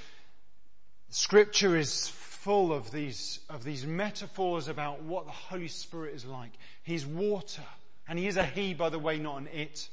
scripture 1.10 1.76
is 1.76 2.08
full 2.08 2.72
of 2.72 2.90
these, 2.90 3.38
of 3.48 3.62
these 3.62 3.86
metaphors 3.86 4.66
about 4.66 5.02
what 5.02 5.26
the 5.26 5.32
Holy 5.32 5.68
Spirit 5.68 6.16
is 6.16 6.24
like. 6.24 6.50
He's 6.82 7.06
water. 7.06 7.62
And 8.08 8.18
he 8.18 8.26
is 8.26 8.36
a 8.36 8.44
he, 8.44 8.74
by 8.74 8.88
the 8.88 8.98
way, 8.98 9.18
not 9.18 9.36
an 9.36 9.48
it. 9.54 9.88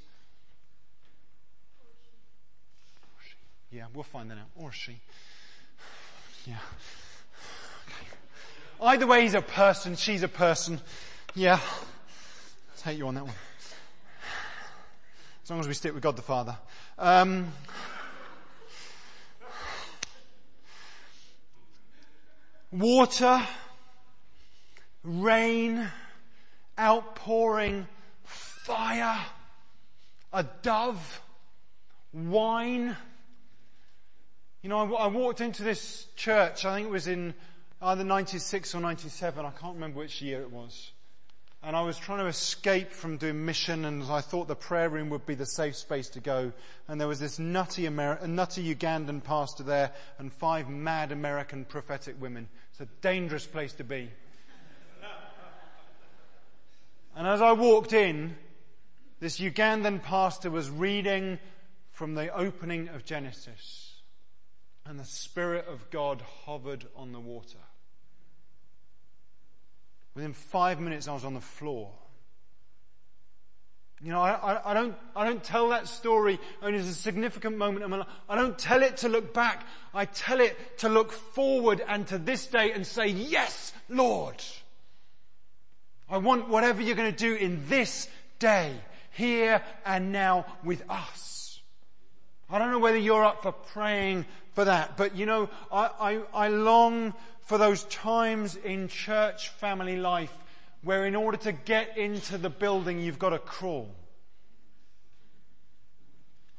Yeah, 3.71 3.83
we'll 3.93 4.03
find 4.03 4.31
that 4.31 4.39
out. 4.39 4.49
Or 4.55 4.71
she. 4.71 4.99
Yeah. 6.47 6.55
Okay. 7.87 8.07
Either 8.81 9.05
way, 9.05 9.21
he's 9.21 9.35
a 9.35 9.41
person, 9.41 9.95
she's 9.95 10.23
a 10.23 10.27
person. 10.27 10.79
Yeah. 11.35 11.59
Take 12.85 12.99
you 12.99 13.07
on 13.07 13.15
that 13.15 13.23
one. 13.23 13.33
As 15.43 15.49
long 15.49 15.59
as 15.59 15.67
we 15.67 15.73
stick 15.73 15.95
with 15.95 16.03
God 16.03 16.15
the 16.15 16.21
Father. 16.21 16.55
Um, 16.99 17.51
water, 22.71 23.41
rain, 25.03 25.89
outpouring, 26.79 27.87
fire, 28.23 29.17
a 30.31 30.45
dove, 30.61 31.21
wine. 32.13 32.95
You 34.61 34.69
know, 34.69 34.95
I, 34.95 35.05
I, 35.05 35.07
walked 35.07 35.41
into 35.41 35.63
this 35.63 36.05
church, 36.15 36.65
I 36.65 36.75
think 36.75 36.89
it 36.89 36.91
was 36.91 37.07
in 37.07 37.33
either 37.81 38.03
96 38.03 38.75
or 38.75 38.79
97, 38.79 39.43
I 39.43 39.49
can't 39.49 39.73
remember 39.73 39.97
which 39.97 40.21
year 40.21 40.43
it 40.43 40.51
was 40.51 40.91
and 41.65 41.75
I 41.75 41.81
was 41.81 41.97
trying 41.97 42.19
to 42.19 42.27
escape 42.27 42.91
from 42.91 43.17
doing 43.17 43.43
mission 43.43 43.85
and 43.85 44.03
I 44.03 44.21
thought 44.21 44.47
the 44.47 44.55
prayer 44.55 44.87
room 44.87 45.09
would 45.09 45.25
be 45.25 45.33
the 45.33 45.47
safe 45.47 45.75
space 45.75 46.09
to 46.09 46.19
go. 46.19 46.53
And 46.87 47.01
there 47.01 47.07
was 47.07 47.19
this 47.19 47.39
nutty, 47.39 47.85
Ameri- 47.85 48.27
nutty 48.27 48.75
Ugandan 48.75 49.23
pastor 49.23 49.63
there 49.63 49.91
and 50.19 50.31
five 50.31 50.69
mad 50.69 51.11
American 51.11 51.65
prophetic 51.65 52.21
women. 52.21 52.49
It's 52.69 52.81
a 52.81 52.87
dangerous 53.01 53.47
place 53.47 53.73
to 53.73 53.83
be. 53.83 54.11
and 57.15 57.27
as 57.27 57.41
I 57.41 57.53
walked 57.53 57.93
in, 57.93 58.35
this 59.19 59.39
Ugandan 59.39 60.03
pastor 60.03 60.51
was 60.51 60.69
reading 60.69 61.39
from 61.89 62.13
the 62.13 62.31
opening 62.31 62.89
of 62.89 63.05
Genesis 63.05 64.01
and 64.85 64.99
the 64.99 65.03
Spirit 65.03 65.65
of 65.67 65.89
God 65.89 66.21
hovered 66.45 66.85
on 66.95 67.11
the 67.11 67.19
water. 67.19 67.57
Within 70.15 70.33
five 70.33 70.79
minutes, 70.79 71.07
I 71.07 71.13
was 71.13 71.25
on 71.25 71.33
the 71.33 71.41
floor. 71.41 71.91
You 74.01 74.11
know, 74.11 74.21
I, 74.21 74.31
I, 74.31 74.71
I, 74.71 74.73
don't, 74.73 74.95
I 75.15 75.25
don't 75.25 75.43
tell 75.43 75.69
that 75.69 75.87
story 75.87 76.39
only 76.61 76.79
as 76.79 76.87
a 76.87 76.93
significant 76.93 77.57
moment 77.57 77.83
in 77.83 77.89
my 77.89 77.97
life. 77.97 78.07
I 78.29 78.35
don't 78.35 78.57
tell 78.57 78.81
it 78.81 78.97
to 78.97 79.09
look 79.09 79.33
back. 79.33 79.65
I 79.93 80.05
tell 80.05 80.39
it 80.39 80.79
to 80.79 80.89
look 80.89 81.11
forward 81.11 81.81
and 81.87 82.07
to 82.07 82.17
this 82.17 82.47
day 82.47 82.71
and 82.71 82.85
say, 82.85 83.07
yes, 83.07 83.73
Lord. 83.89 84.41
I 86.09 86.17
want 86.17 86.49
whatever 86.49 86.81
you're 86.81 86.95
going 86.95 87.13
to 87.13 87.17
do 87.17 87.35
in 87.35 87.67
this 87.67 88.07
day, 88.39 88.73
here 89.11 89.61
and 89.85 90.11
now 90.11 90.45
with 90.63 90.83
us. 90.89 91.61
I 92.49 92.59
don't 92.59 92.71
know 92.71 92.79
whether 92.79 92.97
you're 92.97 93.25
up 93.25 93.43
for 93.43 93.53
praying 93.53 94.25
for 94.53 94.65
that, 94.65 94.97
but 94.97 95.15
you 95.15 95.25
know, 95.25 95.49
I, 95.71 95.89
I, 95.99 96.45
I 96.45 96.47
long 96.49 97.13
for 97.45 97.57
those 97.57 97.83
times 97.85 98.55
in 98.55 98.87
church 98.87 99.49
family 99.49 99.95
life 99.95 100.35
where 100.83 101.05
in 101.05 101.15
order 101.15 101.37
to 101.37 101.51
get 101.51 101.97
into 101.97 102.37
the 102.37 102.49
building 102.49 102.99
you've 102.99 103.19
got 103.19 103.29
to 103.29 103.39
crawl. 103.39 103.89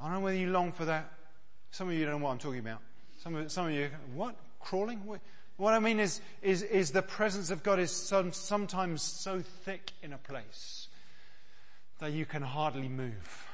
I 0.00 0.04
don't 0.04 0.14
know 0.14 0.20
whether 0.20 0.36
you 0.36 0.50
long 0.50 0.72
for 0.72 0.84
that. 0.86 1.12
Some 1.70 1.88
of 1.88 1.94
you 1.94 2.04
don't 2.04 2.20
know 2.20 2.24
what 2.24 2.32
I'm 2.32 2.38
talking 2.38 2.60
about. 2.60 2.80
Some 3.22 3.34
of, 3.34 3.50
some 3.52 3.66
of 3.66 3.72
you, 3.72 3.90
what? 4.14 4.36
Crawling? 4.60 5.00
What 5.56 5.74
I 5.74 5.78
mean 5.78 6.00
is, 6.00 6.20
is, 6.42 6.62
is 6.62 6.90
the 6.90 7.02
presence 7.02 7.50
of 7.50 7.62
God 7.62 7.78
is 7.78 7.90
some, 7.90 8.32
sometimes 8.32 9.02
so 9.02 9.42
thick 9.64 9.92
in 10.02 10.12
a 10.12 10.18
place 10.18 10.88
that 11.98 12.12
you 12.12 12.26
can 12.26 12.42
hardly 12.42 12.88
move. 12.88 13.46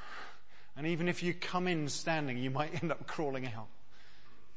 And 0.75 0.87
even 0.87 1.07
if 1.07 1.23
you 1.23 1.33
come 1.33 1.67
in 1.67 1.87
standing, 1.87 2.37
you 2.37 2.49
might 2.49 2.73
end 2.81 2.91
up 2.91 3.07
crawling 3.07 3.47
out. 3.47 3.67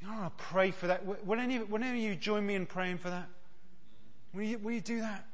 You 0.01 0.09
know, 0.09 0.15
I 0.15 0.31
pray 0.37 0.71
for 0.71 0.89
that. 0.89 1.05
Will 1.05 1.41
any, 1.41 1.59
will 1.59 1.83
any 1.83 2.07
of 2.07 2.11
you 2.11 2.17
join 2.17 2.47
me 2.47 2.55
in 2.55 2.67
praying 2.67 2.99
for 2.99 3.11
that? 3.11 3.29
Will 4.35 4.43
you, 4.43 4.59
will 4.59 4.73
you 4.73 4.81
do 4.81 5.01
that? 5.01 5.27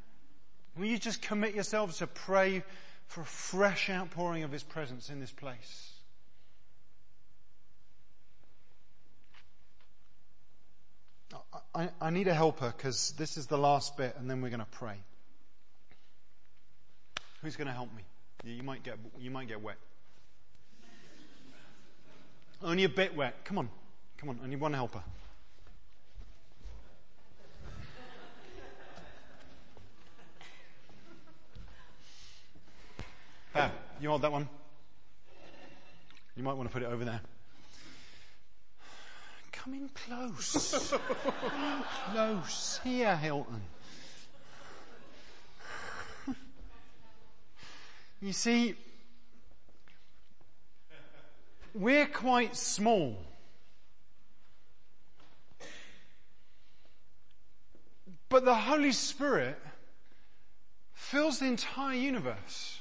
Will 0.77 0.87
you 0.87 0.99
just 0.99 1.21
commit 1.23 1.55
yourselves 1.55 1.99
to 1.99 2.07
pray 2.07 2.63
for 3.07 3.23
a 3.23 3.27
fresh 3.27 3.91
outpouring 3.91 4.43
of 4.45 4.53
His 4.53 4.63
presence 4.63 5.11
in 5.11 5.21
this 5.21 5.33
place? 5.33 5.93
I, 11.75 11.89
I 12.01 12.11
need 12.11 12.29
a 12.29 12.35
helper 12.35 12.73
because 12.77 13.13
this 13.13 13.37
is 13.37 13.47
the 13.47 13.57
last 13.57 13.97
bit 13.97 14.15
and 14.19 14.29
then 14.29 14.43
we're 14.43 14.51
going 14.51 14.61
to 14.61 14.67
pray. 14.67 14.97
Who's 17.41 17.57
going 17.57 17.67
to 17.67 17.73
help 17.73 17.89
me? 17.95 18.03
You 18.45 18.63
might 18.63 18.83
get, 18.83 18.99
you 19.19 19.31
might 19.31 19.49
get 19.49 19.61
wet. 19.63 19.77
Only 22.63 22.85
a 22.85 22.89
bit 22.89 23.17
wet. 23.17 23.45
Come 23.45 23.59
on. 23.59 23.69
Come 24.23 24.29
on, 24.29 24.39
I 24.45 24.47
need 24.47 24.61
one 24.61 24.73
helper. 24.73 25.03
Ah, 33.53 33.73
you 34.01 34.09
hold 34.09 34.23
that 34.23 34.31
one? 34.31 34.49
You 36.37 36.45
might 36.45 36.53
want 36.53 36.69
to 36.69 36.73
put 36.73 36.85
it 36.85 36.87
over 36.87 37.05
there. 37.05 37.21
Come 39.51 39.75
in 39.75 39.89
close. 39.89 40.95
close. 42.13 42.81
Here, 42.85 43.17
Hilton. 43.17 43.61
you 48.21 48.33
see, 48.33 48.77
we're 51.75 52.07
quite 52.07 52.55
small. 52.55 53.32
But 58.43 58.47
the 58.47 58.55
Holy 58.55 58.91
Spirit 58.91 59.57
fills 60.95 61.39
the 61.39 61.47
entire 61.47 61.95
universe. 61.95 62.81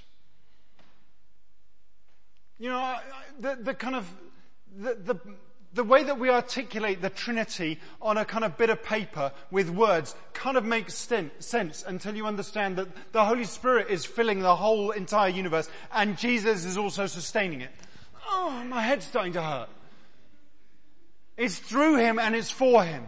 You 2.58 2.70
know, 2.70 2.98
the, 3.40 3.60
the 3.62 3.76
kind 3.76 3.96
of, 3.96 4.12
the, 4.76 4.96
the, 4.96 5.20
the 5.76 5.84
way 5.84 6.04
that 6.04 6.18
we 6.18 6.32
articulate 6.32 7.04
the 7.04 7.12
Trinity 7.12 7.80
on 8.02 8.18
a 8.18 8.26
kind 8.26 8.44
of 8.44 8.58
bit 8.58 8.72
of 8.72 8.82
paper 8.82 9.32
with 9.52 9.70
words 9.70 10.16
kind 10.34 10.58
of 10.58 10.66
makes 10.66 10.96
sense 10.96 11.84
until 11.86 12.16
you 12.16 12.26
understand 12.26 12.78
that 12.78 12.88
the 13.12 13.24
Holy 13.24 13.46
Spirit 13.46 13.88
is 13.92 14.04
filling 14.04 14.40
the 14.40 14.56
whole 14.56 14.90
entire 14.90 15.30
universe 15.30 15.70
and 15.94 16.18
Jesus 16.18 16.66
is 16.66 16.76
also 16.76 17.06
sustaining 17.06 17.62
it. 17.62 17.72
Oh, 18.28 18.64
my 18.68 18.82
head's 18.82 19.06
starting 19.06 19.34
to 19.34 19.44
hurt. 19.44 19.70
It's 21.38 21.60
through 21.60 21.98
Him 21.98 22.18
and 22.18 22.36
it's 22.36 22.50
for 22.50 22.84
Him. 22.84 23.06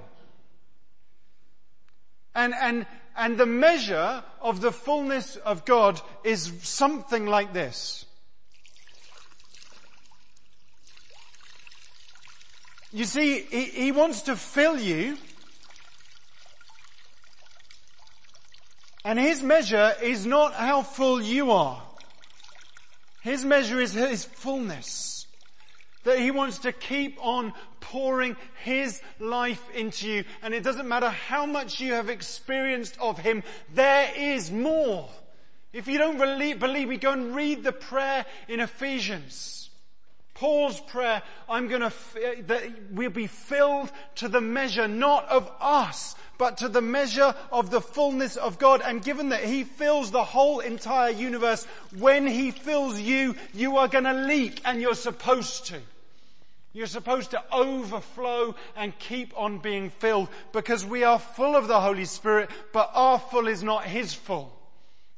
And, 2.36 2.54
and, 2.60 2.86
and 3.16 3.38
the 3.38 3.46
measure 3.46 4.24
of 4.42 4.62
the 4.62 4.72
fullness 4.72 5.36
of 5.38 5.66
God 5.66 6.02
is 6.24 6.52
something 6.64 7.26
like 7.26 7.54
this. 7.54 8.06
You 12.92 13.06
see, 13.06 13.42
he, 13.42 13.64
he 13.66 13.92
wants 13.92 14.24
to 14.24 14.36
fill 14.36 14.80
you 14.80 15.18
And 19.06 19.20
his 19.20 19.44
measure 19.44 19.94
is 20.02 20.26
not 20.26 20.54
how 20.54 20.82
full 20.82 21.22
you 21.22 21.52
are. 21.52 21.82
His 23.22 23.44
measure 23.44 23.80
is 23.80 23.94
his 23.94 24.24
fullness. 24.24 25.13
That 26.04 26.20
he 26.20 26.32
wants 26.32 26.60
to 26.60 26.72
keep 26.72 27.18
on 27.22 27.54
pouring 27.80 28.36
his 28.64 29.02
life 29.20 29.64
into 29.74 30.10
you. 30.10 30.24
And 30.42 30.54
it 30.54 30.64
doesn't 30.64 30.88
matter 30.88 31.10
how 31.10 31.46
much 31.46 31.80
you 31.80 31.94
have 31.94 32.10
experienced 32.10 32.98
of 33.00 33.18
him, 33.18 33.44
there 33.74 34.12
is 34.16 34.52
more. 34.52 35.10
If 35.72 35.88
you 35.88 35.98
don't 35.98 36.18
believe 36.18 36.88
me, 36.88 36.98
go 36.98 37.12
and 37.12 37.36
read 37.36 37.64
the 37.64 37.72
prayer 37.72 38.26
in 38.48 38.60
Ephesians. 38.60 39.70
Paul's 40.36 40.80
prayer, 40.80 41.22
I'm 41.48 41.68
gonna, 41.68 41.88
uh, 41.88 42.42
that 42.48 42.64
we'll 42.92 43.12
be 43.12 43.28
filled 43.28 43.92
to 44.16 44.28
the 44.28 44.42
measure 44.42 44.88
not 44.88 45.28
of 45.30 45.50
us, 45.62 46.16
but 46.38 46.58
to 46.58 46.68
the 46.68 46.82
measure 46.82 47.36
of 47.52 47.70
the 47.70 47.82
fullness 47.82 48.36
of 48.36 48.58
God. 48.58 48.82
And 48.84 49.04
given 49.04 49.30
that 49.30 49.44
He 49.44 49.64
fills 49.64 50.12
the 50.12 50.24
whole 50.24 50.60
entire 50.60 51.12
universe, 51.12 51.66
when 51.98 52.26
He 52.26 52.52
fills 52.52 53.00
you, 53.00 53.36
you 53.54 53.78
are 53.78 53.88
gonna 53.88 54.26
leak 54.26 54.62
and 54.66 54.82
you're 54.82 54.96
supposed 54.96 55.68
to. 55.68 55.80
You're 56.74 56.88
supposed 56.88 57.32
to 57.32 57.44
overflow 57.52 58.56
and 58.76 58.98
keep 58.98 59.32
on 59.38 59.60
being 59.60 59.92
filled 59.92 60.30
because 60.52 60.84
we 60.84 61.04
are 61.04 61.20
full 61.20 61.56
of 61.56 61.68
the 61.68 61.80
Holy 61.80 62.06
Spirit, 62.06 62.50
but 62.74 62.90
our 62.96 63.20
full 63.20 63.48
is 63.48 63.62
not 63.62 63.86
His 63.86 64.14
full 64.14 64.52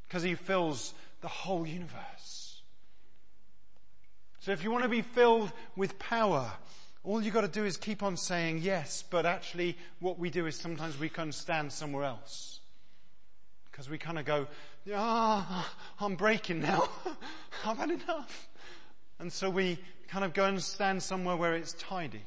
because 0.06 0.22
He 0.22 0.36
fills 0.36 0.94
the 1.22 1.30
whole 1.30 1.66
universe. 1.66 2.62
So 4.42 4.52
if 4.52 4.64
you 4.64 4.70
want 4.70 4.84
to 4.84 4.90
be 4.90 5.02
filled 5.02 5.52
with 5.78 5.98
power, 5.98 6.52
all 7.06 7.22
you've 7.22 7.34
got 7.34 7.42
to 7.42 7.48
do 7.48 7.66
is 7.66 7.78
keep 7.78 8.04
on 8.04 8.18
saying 8.18 8.60
yes, 8.62 9.04
but 9.10 9.26
actually 9.26 9.78
what 10.00 10.20
we 10.20 10.30
do 10.30 10.46
is 10.48 10.56
sometimes 10.56 11.00
we 11.00 11.10
can 11.10 11.32
stand 11.32 11.72
somewhere 11.72 12.04
else. 12.04 12.60
Because 13.72 13.90
we 13.90 13.98
kind 13.98 14.20
of 14.20 14.26
go, 14.26 14.48
ah, 14.94 15.74
I'm 16.00 16.16
breaking 16.16 16.62
now. 16.62 16.88
I've 17.66 17.78
had 17.78 17.92
enough. 17.92 18.50
And 19.20 19.32
so 19.32 19.50
we 19.50 19.80
kind 20.08 20.26
of 20.26 20.34
go 20.34 20.46
and 20.46 20.62
stand 20.62 21.02
somewhere 21.02 21.36
where 21.36 21.56
it's 21.56 21.74
tidy. 21.74 22.24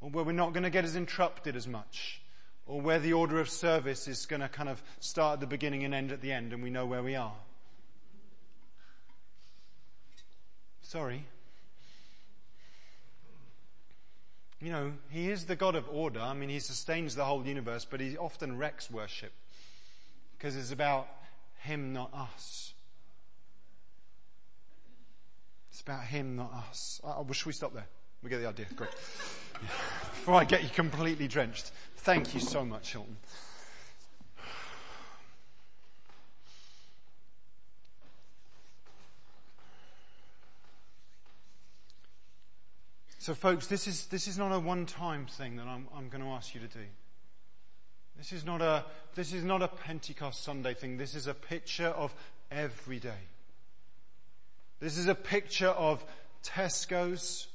Or 0.00 0.10
where 0.10 0.24
we're 0.24 0.32
not 0.32 0.52
going 0.52 0.62
to 0.62 0.70
get 0.70 0.84
as 0.84 0.96
interrupted 0.96 1.56
as 1.56 1.66
much. 1.66 2.22
Or 2.66 2.80
where 2.80 2.98
the 2.98 3.12
order 3.12 3.40
of 3.40 3.48
service 3.48 4.08
is 4.08 4.26
going 4.26 4.40
to 4.40 4.48
kind 4.48 4.68
of 4.68 4.82
start 5.00 5.34
at 5.34 5.40
the 5.40 5.46
beginning 5.46 5.84
and 5.84 5.94
end 5.94 6.12
at 6.12 6.20
the 6.20 6.32
end 6.32 6.52
and 6.52 6.62
we 6.62 6.70
know 6.70 6.86
where 6.86 7.02
we 7.02 7.16
are. 7.16 7.34
Sorry. 10.82 11.26
you 14.60 14.70
know, 14.70 14.92
he 15.08 15.30
is 15.30 15.46
the 15.46 15.56
God 15.56 15.74
of 15.74 15.88
order. 15.90 16.20
I 16.20 16.34
mean, 16.34 16.50
he 16.50 16.60
sustains 16.60 17.14
the 17.14 17.24
whole 17.24 17.46
universe, 17.46 17.86
but 17.88 18.00
he 18.00 18.16
often 18.16 18.58
wrecks 18.58 18.90
worship 18.90 19.32
because 20.36 20.54
it's 20.54 20.70
about 20.70 21.08
him, 21.60 21.92
not 21.92 22.12
us. 22.12 22.74
It's 25.80 25.88
about 25.88 26.04
him, 26.04 26.36
not 26.36 26.52
us. 26.68 27.00
Uh, 27.02 27.24
should 27.32 27.46
we 27.46 27.54
stop 27.54 27.72
there? 27.72 27.86
We 28.22 28.28
get 28.28 28.42
the 28.42 28.48
idea. 28.48 28.66
Great. 28.76 28.90
Before 28.90 30.34
I 30.34 30.44
get 30.44 30.62
you 30.62 30.68
completely 30.68 31.26
drenched. 31.26 31.70
Thank 31.96 32.34
you 32.34 32.40
so 32.40 32.66
much, 32.66 32.92
Hilton. 32.92 33.16
So 43.18 43.32
folks, 43.32 43.66
this 43.66 43.86
is, 43.86 44.04
this 44.04 44.28
is 44.28 44.36
not 44.36 44.52
a 44.52 44.60
one-time 44.60 45.24
thing 45.24 45.56
that 45.56 45.66
I'm, 45.66 45.88
I'm 45.96 46.10
going 46.10 46.22
to 46.22 46.28
ask 46.28 46.54
you 46.54 46.60
to 46.60 46.68
do. 46.68 46.84
This 48.18 48.34
is 48.34 48.44
not 48.44 48.60
a, 48.60 48.84
this 49.14 49.32
is 49.32 49.44
not 49.44 49.62
a 49.62 49.68
Pentecost 49.68 50.44
Sunday 50.44 50.74
thing. 50.74 50.98
This 50.98 51.14
is 51.14 51.26
a 51.26 51.32
picture 51.32 51.88
of 51.88 52.14
every 52.50 52.98
day. 52.98 53.28
This 54.80 54.96
is 54.96 55.08
a 55.08 55.14
picture 55.14 55.68
of 55.68 56.02
Tesco's, 56.42 57.48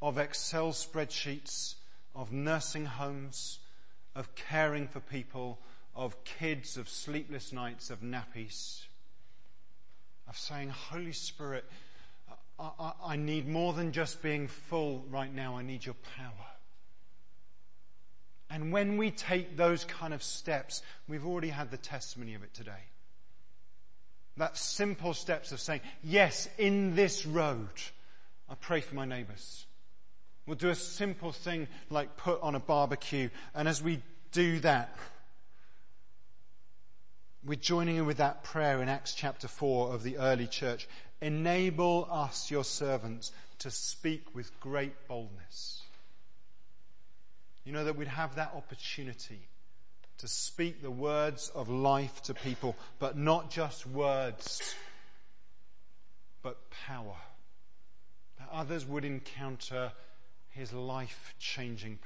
of 0.00 0.16
Excel 0.16 0.72
spreadsheets, 0.72 1.74
of 2.14 2.32
nursing 2.32 2.86
homes, 2.86 3.58
of 4.14 4.34
caring 4.34 4.88
for 4.88 5.00
people, 5.00 5.58
of 5.94 6.24
kids, 6.24 6.78
of 6.78 6.88
sleepless 6.88 7.52
nights, 7.52 7.90
of 7.90 8.00
nappies, 8.00 8.86
of 10.26 10.38
saying, 10.38 10.70
Holy 10.70 11.12
Spirit, 11.12 11.66
I, 12.58 12.92
I, 13.04 13.16
need 13.16 13.46
more 13.46 13.74
than 13.74 13.92
just 13.92 14.22
being 14.22 14.48
full 14.48 15.04
right 15.10 15.32
now. 15.32 15.58
I 15.58 15.62
need 15.62 15.84
your 15.84 15.96
power. 16.16 16.46
And 18.48 18.72
when 18.72 18.96
we 18.96 19.10
take 19.10 19.56
those 19.56 19.84
kind 19.84 20.14
of 20.14 20.22
steps, 20.22 20.80
we've 21.06 21.26
already 21.26 21.48
had 21.48 21.70
the 21.70 21.76
testimony 21.76 22.34
of 22.34 22.42
it 22.42 22.54
today. 22.54 22.91
That 24.36 24.56
simple 24.56 25.14
steps 25.14 25.52
of 25.52 25.60
saying, 25.60 25.82
yes, 26.02 26.48
in 26.56 26.94
this 26.94 27.26
road, 27.26 27.68
I 28.48 28.54
pray 28.54 28.80
for 28.80 28.94
my 28.94 29.04
neighbors. 29.04 29.66
We'll 30.46 30.56
do 30.56 30.70
a 30.70 30.74
simple 30.74 31.32
thing 31.32 31.68
like 31.90 32.16
put 32.16 32.40
on 32.42 32.54
a 32.54 32.60
barbecue. 32.60 33.28
And 33.54 33.68
as 33.68 33.82
we 33.82 34.02
do 34.32 34.58
that, 34.60 34.96
we're 37.44 37.54
joining 37.56 37.96
in 37.96 38.06
with 38.06 38.18
that 38.18 38.42
prayer 38.42 38.82
in 38.82 38.88
Acts 38.88 39.14
chapter 39.14 39.48
4 39.48 39.94
of 39.94 40.02
the 40.02 40.16
early 40.16 40.46
church. 40.46 40.88
Enable 41.20 42.08
us, 42.10 42.50
your 42.50 42.64
servants, 42.64 43.32
to 43.58 43.70
speak 43.70 44.34
with 44.34 44.58
great 44.60 44.94
boldness. 45.08 45.82
You 47.64 47.72
know, 47.72 47.84
that 47.84 47.96
we'd 47.96 48.08
have 48.08 48.36
that 48.36 48.52
opportunity 48.56 49.48
to 50.22 50.28
speak 50.28 50.80
the 50.80 50.90
words 50.90 51.50
of 51.52 51.68
life 51.68 52.22
to 52.22 52.32
people, 52.32 52.76
but 53.00 53.18
not 53.18 53.50
just 53.50 53.84
words, 53.88 54.76
but 56.44 56.70
power. 56.70 57.16
That 58.38 58.48
others 58.52 58.86
would 58.86 59.04
encounter 59.04 59.90
his 60.50 60.72
life 60.72 61.34
changing 61.40 61.98